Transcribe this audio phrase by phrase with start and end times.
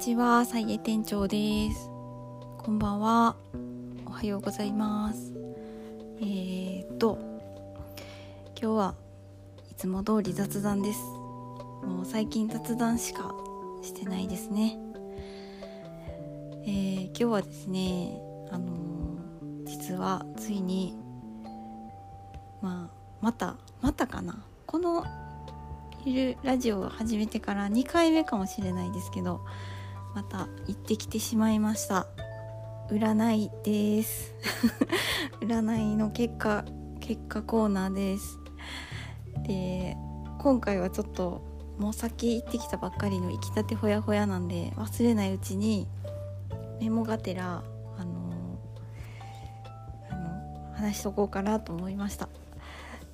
[0.00, 1.90] ちは、サイエ店長です。
[2.56, 3.36] こんばんは。
[4.06, 5.34] おはようございます。
[6.22, 7.18] えー、っと、
[8.58, 8.94] 今日は
[9.70, 11.00] いつも通り雑談です。
[11.84, 13.34] もう最近雑談しか
[13.82, 14.78] してないですね。
[16.64, 18.18] えー、今日はですね、
[18.50, 20.96] あのー、実はついに、
[22.62, 24.42] まあ、また、またかな。
[24.64, 25.04] この
[26.06, 29.42] いるラジオを始めてから2回目かもしれないですけど
[30.14, 32.06] また行ってきてしまいました。
[32.90, 34.34] 占いです。
[35.40, 36.64] 占いの結果
[36.98, 38.38] 結果コーナーです。
[39.46, 39.96] で
[40.38, 41.42] 今回はちょっと
[41.78, 45.88] もう先行ってきたばっかりの行きたてほやほやなんで忘れないうちに
[46.80, 47.62] メモがてら
[47.98, 48.58] あの
[50.10, 52.28] あの話しとこうかなと思いました。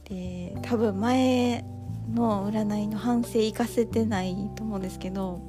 [0.04, 1.64] で多分前
[2.12, 5.40] の占いの反省生かせてないと思うんですけど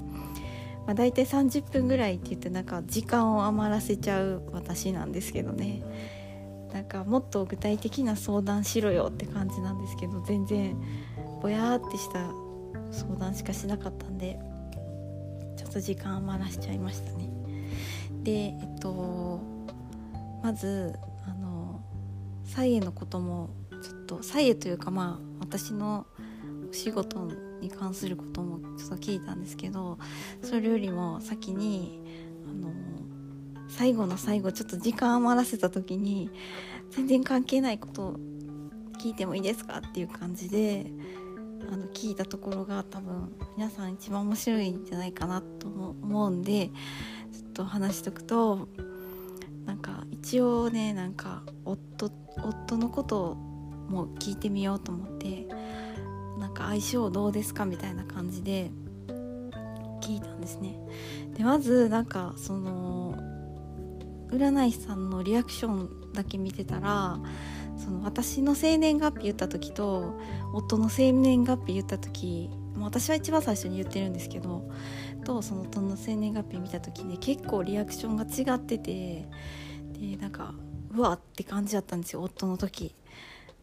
[0.87, 5.83] まあ、大体30分ぐらいって言ってなんか時間を余らせちゃう私なんですけどね。
[6.73, 10.77] なんかもっと具体的な相談しろよって感じなんですけど全然
[11.41, 12.29] ぼやーってした
[12.91, 14.37] 相談しかしなかったんで
[15.57, 17.29] ちょっと時間余らしちゃいましたね。
[18.23, 19.41] でえっと
[20.43, 20.93] まず
[21.25, 21.81] あの
[22.45, 23.49] サイエのことも
[23.81, 26.05] ちょっとサイエというかまあ私の
[26.69, 27.27] お仕事
[27.61, 29.97] に関することもちょっと聞いたんですけど
[30.41, 32.01] それよりも先に
[32.49, 32.71] あの
[33.67, 36.29] 最後の最後ちょっと時間余らせた時に
[36.91, 38.19] 全然関係ないこと
[38.99, 40.87] 聞いてもいいですかっていう感じで
[41.71, 46.67] あの聞いたところが多分皆さん一番面白いんじゃないかなと思うんで
[47.31, 48.67] ちょっと話しとくと
[49.65, 52.09] なんか一応ねなんか夫
[52.43, 53.35] 夫のこと
[53.89, 55.46] も聞いてみようと思って
[56.57, 58.71] か相性どうですかみたいな感じで
[60.01, 60.79] 聞いたんですね。
[61.37, 63.15] でまずなんかその
[64.31, 67.19] 占い師さんのリアクションだけ見てたら
[67.77, 70.19] その私の生年月日言った時と
[70.53, 74.69] 夫の生年月日言った時私は一番最初に言ってるんですけど
[75.23, 79.27] とその夫の生年月日見た時に結構リアクションが違ってて
[79.93, 80.53] でなんか
[80.91, 82.95] うわって感じだったんですよ夫の時。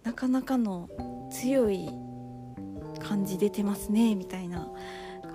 [0.05, 0.91] なかなかの
[1.31, 1.89] 強い
[3.07, 4.69] 感じ出てますねみたいな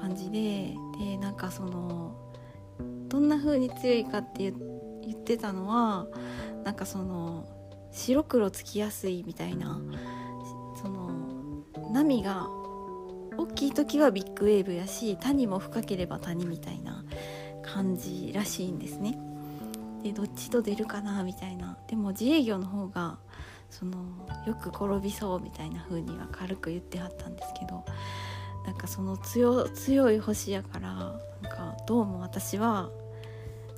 [0.02, 2.16] 感じででなんかその
[3.08, 6.08] どんな風に強いかって言ってたのは
[6.64, 7.46] なんかその
[7.92, 9.80] 白黒つきやすいみたいな
[10.82, 12.48] その波が
[13.38, 17.04] 大きい時はビッグウェーブやし谷も深ければ谷みたいな
[17.64, 19.18] 感じらしいんですね。
[20.04, 23.18] でどっちと出るかなみたいなでも自営業の方が
[23.70, 23.98] その
[24.46, 27.86] よく転びそうみたいな風には軽く言ってはったんですけど
[28.66, 32.90] なんかその強強い星やからなんかどうも私は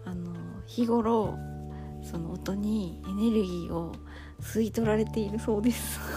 [0.06, 0.34] あの
[0.66, 1.38] 日頃
[2.03, 3.94] その音にエネルギーを
[4.41, 6.00] 吸い取られているそうです。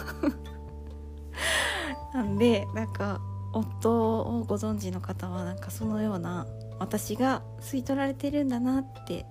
[2.14, 3.20] なんでなんか
[3.52, 6.46] 夫をご存知の方はなんかそのような
[6.78, 9.26] 私が吸い取られてるんだなって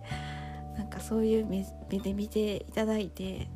[0.78, 3.48] なんかそういう目で見ていただいて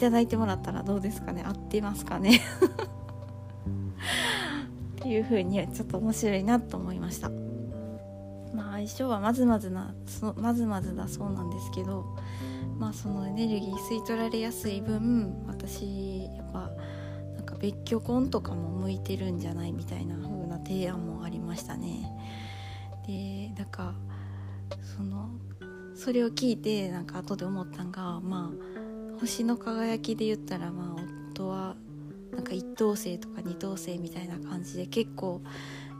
[0.00, 1.44] いただいてもらったらどうですかね。
[1.46, 2.40] 合ってますかね。
[4.96, 7.28] っていう風にちょっと面白いなと思いました。
[8.54, 12.16] まあ相性はまずまずなそまずまずだそうなんですけど
[12.78, 16.70] まあそのエネルギー吸い取られやすい分私やっぱ
[17.36, 22.10] なんか別居婚とかも向いてるんじゃないみたいな風な提案もありましたね。
[23.06, 23.92] でなんか
[24.96, 25.28] その
[25.94, 28.79] それを聞いてなんか後で思ったんがまあ
[29.20, 31.76] 星の輝きで言ったらまあ夫は
[32.32, 35.42] なんか一等星とか二等星みたいな感じで結構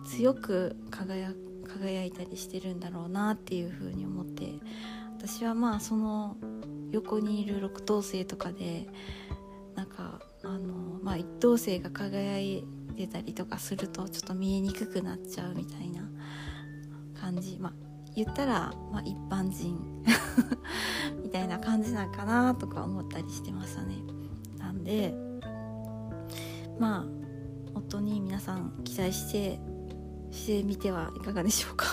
[0.07, 1.33] 強く輝
[1.69, 4.55] 輝いたりしてるんだろうなっていうふうに思って
[5.19, 6.37] 私はまあその
[6.91, 8.89] 横にいる六等星とかで
[9.77, 12.65] なんかあのまあ一等星が輝い
[12.97, 16.09] てたりとかするとちょっと見えにくくなっちゃうみたいな
[17.21, 17.59] 感じ。
[17.59, 19.79] まあ言ったら、まあ、一般人
[21.23, 23.97] みたいな感じなんかなとか思ったりしてましたね。
[24.59, 25.15] なんで
[26.79, 27.05] まあ
[27.75, 29.61] 夫に皆さん期待して
[30.31, 31.87] してみてはいかがでしょうか。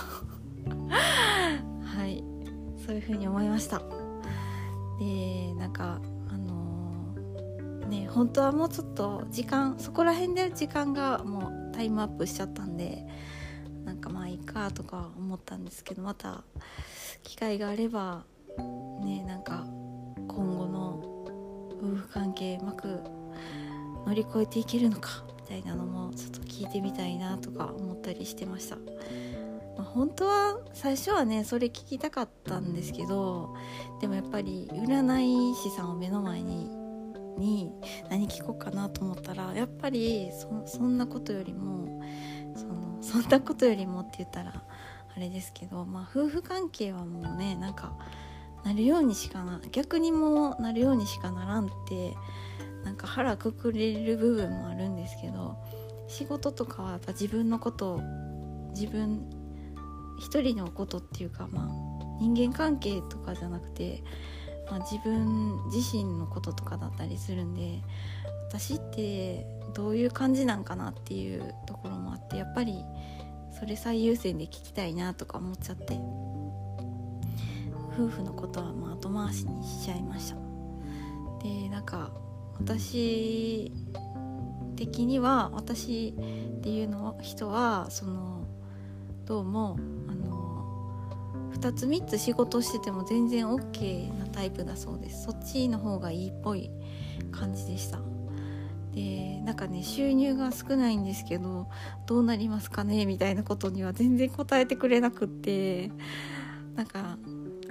[1.84, 2.24] はい。
[2.86, 3.82] そういうふうに思いました。
[5.00, 6.00] でなんか
[6.30, 13.06] あのー、ね本当はもうちょっと時間そこら辺で時間がもうタイムアップしちゃったんで
[14.08, 16.44] かまあいいかとか思ったんですけどまた
[17.24, 18.24] 機会があれば
[19.04, 19.66] ねなんか
[20.28, 21.00] 今後の
[21.80, 23.02] 夫婦関係うまく
[24.06, 28.82] 乗り越えていけるのかみたいなのもちょっと聞いてみたいなとか思ったりしてました、ま
[29.80, 33.56] あ、本当は最初はねそれ聞きたかったんですけど
[34.02, 36.76] でもやっぱり占い師さんを目の前に
[37.38, 37.72] に
[38.10, 40.32] 何聞こうかなと思ったらやっぱり
[40.66, 42.02] そんなことよりも
[42.58, 44.52] そのそんなことよりもって言ったら
[45.16, 47.94] あれですけど、まあ、夫婦関係はもうねなんか
[48.64, 52.16] なるようにしかな逆にもなるようにしかならんって
[52.84, 55.56] なんか腹くくれる部分もあるんですけど
[56.08, 58.02] 仕事とかはやっぱ自分のこと
[58.72, 59.30] 自分
[60.20, 61.68] 一人のことっていうかまあ
[62.20, 64.04] 人間関係とかじゃなくて、
[64.70, 67.82] まあ、自分自身のこととかだったりするんで
[68.50, 72.84] 私ってどういう感じなんかなっていうところもあってやっぱり
[73.58, 76.00] それ最優先で聞きたいなとか思っちゃって
[77.98, 80.36] 夫婦のことはまあ後回しにしちゃいました。
[81.44, 82.12] でなんか
[82.60, 83.72] 私
[84.76, 86.14] 的には私
[86.60, 88.46] っていうのは人はその
[89.26, 89.78] どうも
[90.08, 90.66] あの
[91.54, 95.24] 2つ3つ仕事してても全然 OK なタイプだそうです。
[95.24, 96.70] そっちの方がいいっぽい
[97.32, 98.00] 感じでした。
[98.98, 101.68] でなんかね収入が少ないんですけど
[102.08, 103.06] どうなりますかね？
[103.06, 105.92] みたいなことには全然答えてくれなくって
[106.76, 107.20] なんか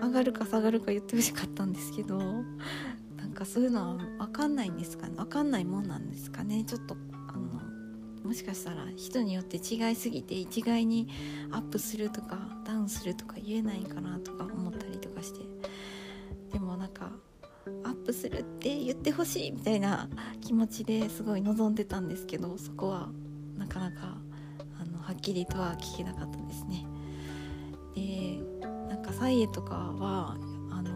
[0.00, 2.19] 上がるか下がるか言ってほしかったんですけど
[3.17, 5.17] なんかそういうのは分かんないんですかね？
[5.17, 6.62] 分かんないもんなんですかね？
[6.64, 6.96] ちょっと
[7.29, 7.61] あの
[8.29, 11.08] もしかしたら人によって違いすぎて一概に
[11.50, 15.40] アップするとかダウンするとか言えないかなとか思ったりとかして。
[16.52, 17.11] でもなんか
[17.87, 20.09] アップするって言ってほしいみたいな
[20.41, 23.09] 気持ちですごい望んでたんですけどそこは
[23.56, 24.19] なかなか
[24.81, 26.87] あのはっきりとは聞けなかったですね。
[27.94, 28.41] で
[28.88, 30.37] なんかサイエとかは
[30.71, 30.91] あの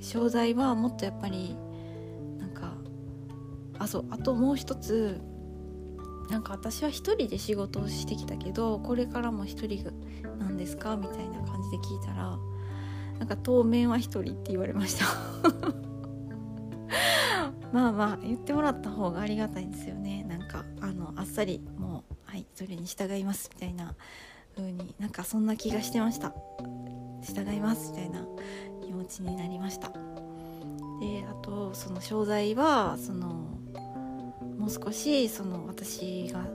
[0.00, 1.56] 商材はもっとやっぱり
[2.38, 2.74] なんか
[3.78, 5.20] あそうあともう一つ
[6.30, 9.84] なんか私は一人で仕事をしてきたけどこれからも一人
[10.38, 10.96] なんですか？
[10.96, 12.38] みたいな感じで聞いたら
[13.18, 15.06] なんか当面は一人って言われました。
[17.72, 20.24] まあまあ言ってもらった方がありがたいんですよね。
[20.24, 23.94] なんかあのあっさりもうはいそれに従いますみたいな
[24.56, 26.34] 風になんかそんな気がしてました。
[27.22, 28.26] 従いますみたいな
[28.84, 29.90] 気持ちになりました。
[31.00, 33.28] であとその商材はその
[34.58, 36.46] もう少しその私が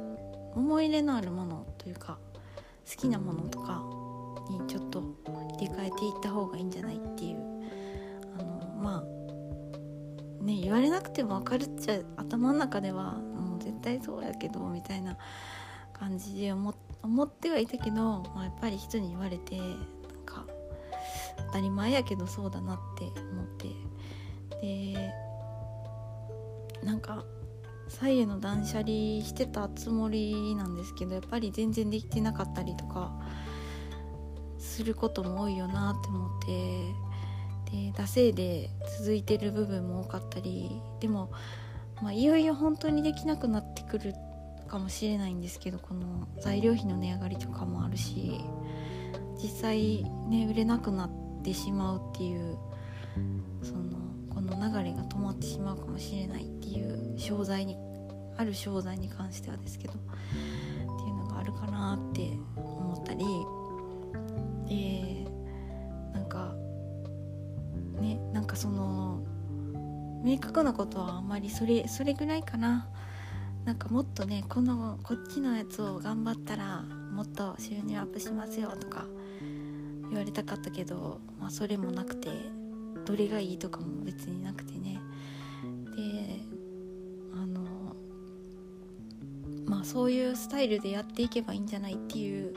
[0.56, 2.18] 思い入れのあるものというか
[2.90, 3.84] 好きなものとか
[4.50, 5.04] にちょっと
[5.58, 7.38] 入れ替えていった方がいいんじゃないっていう。
[8.40, 15.18] あのまあね言われなくても分かるっちゃ頭の中ではもう絶対そうやけどみたいな
[15.94, 16.72] 感じで思
[17.24, 19.68] ってはいたけど、まあ、やっぱり人に言われてなん
[20.26, 20.46] か
[21.48, 23.68] 当たり前やけどそうだなって思って。
[24.62, 25.14] で
[26.84, 27.24] なんか
[27.90, 28.88] サイへの断捨離
[29.24, 33.12] してたつもりなんですけどやっぱり全然できてなかったりとか
[34.78, 36.94] することも多いよなって思って
[37.72, 38.70] で惰性で
[39.00, 40.70] 続いてる部分も多かったり
[41.00, 41.32] でも、
[42.00, 44.14] まあ、いよいよ本当にできなくなってくる
[44.68, 48.40] かもしれないんですけどこの材料費の値上がりとかもあるし
[49.42, 51.12] 実際ね売れなくなっ
[51.44, 52.56] てしまうっていう
[53.64, 53.98] その
[54.30, 57.76] この流れが止まってしまうかもしれないっていう商材に
[58.38, 62.37] ある商材に関してはですけどっていうのがあるかなって
[68.58, 69.22] その
[70.24, 72.90] 明確なことはあんまりそれそれぐらいかな。
[73.66, 79.06] なんかもっとねこのこっちのやつを頑張ったらもっと収入アップしますよとか
[80.10, 82.30] 言われたかったけど、まあ、それもなくて
[83.06, 85.00] どれがいいとかも別になくてね。
[85.96, 86.40] で
[87.34, 87.62] あの
[89.66, 92.56] まあそういうスタイルでやっていけばいいんじゃないっていう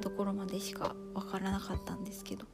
[0.00, 2.44] ところまでしか分からなかったんですけど。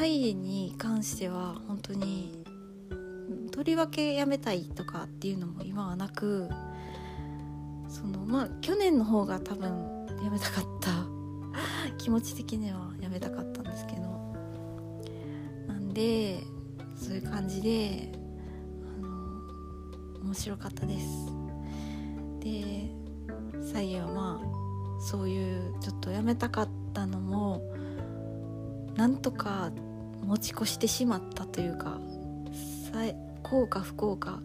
[0.00, 2.42] まあサイに関しては本当に
[3.52, 6.48] とりわけやめたいとかっていうのも今はなく
[7.86, 10.90] そのまあ去年の方が多分やめたかった。
[11.98, 14.00] 気持ち的にはやめたかったんですけど。
[15.68, 16.38] なんで
[16.96, 18.10] そういう感じで
[20.22, 21.26] 面白かったです。
[22.40, 22.90] で
[23.70, 27.60] 最後はまあそういうちょっとやめたかったのも
[28.96, 29.70] なんとか
[30.24, 31.98] 持ち越してしまったというか
[32.92, 34.40] 幸か不幸か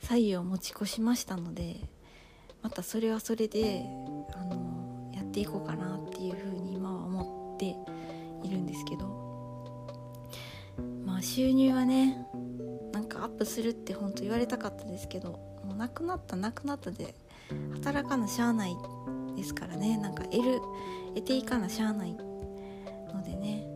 [0.00, 1.76] 左右を持ち越しましたので
[2.62, 3.84] またそれはそれで
[4.34, 7.76] あのやっていこうかなっていうふうに今は思って
[8.46, 9.18] いるんですけど
[11.04, 12.26] まあ収入はね
[12.92, 15.32] なんかアップするって本当言われたかったですけど
[15.64, 17.14] もうなくなったなくなったで
[17.74, 18.76] 働かなしゃあない
[19.36, 20.60] ですからねなんか得る
[21.14, 23.67] 得ていかなしゃあないのでね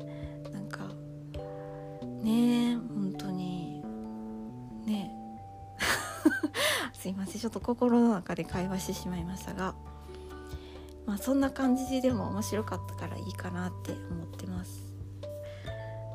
[2.22, 3.82] ね本当に。
[4.86, 5.14] ね。
[6.94, 9.74] すいませんちょっと心の中で会話してしまいましたが。
[11.06, 14.92] まあそんな感じでも面白かったからいいかなって思ってます。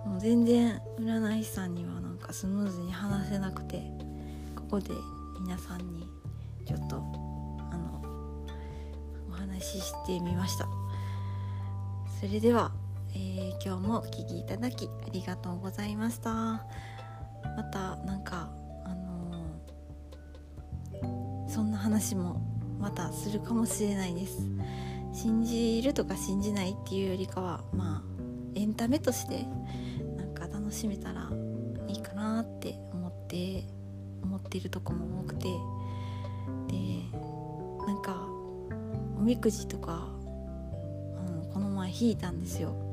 [0.06, 3.84] もう全然占い師さんにはなんかスムーズに話せなくて
[4.56, 4.92] ここで
[5.42, 6.08] 皆さんに
[6.66, 8.02] ちょっとあの
[9.30, 10.68] お話ししてみました。
[12.20, 12.72] それでは、
[13.18, 16.32] えー、今日もお聴きいただきありがとうございました。
[16.32, 18.52] またなんか
[18.86, 22.40] あのー、そんな話も
[22.80, 24.38] またするかもしれないです。
[25.12, 28.20] 信じるとか信じないっていうよりかはまあ
[28.54, 29.48] エンタメとして
[30.16, 31.32] なんか楽しめたら
[31.88, 33.64] いいかなって思って
[34.22, 35.48] 思ってるとこも多くて。
[36.68, 36.78] で
[37.86, 38.28] なんか
[39.18, 40.08] おみくじとか、
[41.44, 42.87] うん、この前引いたんですよ。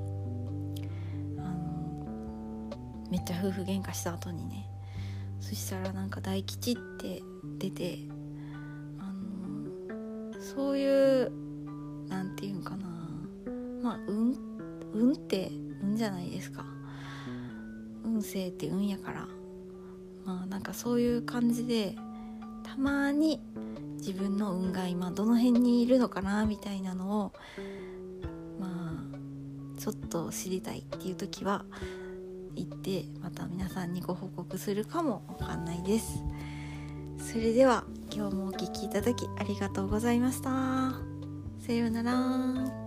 [3.10, 4.68] めっちゃ夫婦喧嘩した後にね
[5.40, 7.22] そしたらなんか大吉って
[7.58, 7.98] 出て
[8.98, 11.30] あのそういう
[12.08, 12.86] なんていうんかな
[13.82, 14.34] まあ運
[14.94, 15.50] 運って
[15.82, 16.64] 運じゃないですか。
[18.04, 19.26] 運勢って運やから。
[20.24, 21.96] まあなんかそういう感じで
[22.62, 23.42] たまに
[23.98, 27.32] 自分の運が今どの辺にいるのかなみたいなのを
[28.58, 28.94] ま
[29.76, 31.64] あちょっと知りたいっていう時は
[32.56, 36.22] 行ってまた皆さんにご報告するかもわかんないです。
[37.18, 40.94] それでは今日もお聴きいただきありがとうございました。
[41.58, 42.83] さようなら。